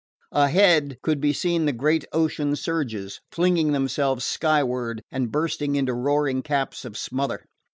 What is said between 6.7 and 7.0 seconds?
of